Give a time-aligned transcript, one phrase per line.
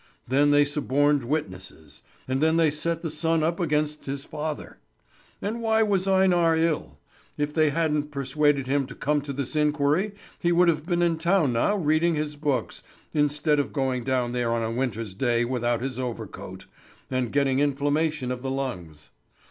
[0.27, 2.01] Then they suborned witnesses.
[2.27, 4.79] And then they set the son up against his father.
[5.43, 6.97] And why was Einar ill?
[7.37, 11.19] If they hadn't persuaded him to come to this inquiry he would have been in
[11.19, 12.81] town now reading his books,
[13.13, 16.65] instead of going down there on a winter's day without his overcoat,
[17.11, 19.11] and getting inflammation of the lungs.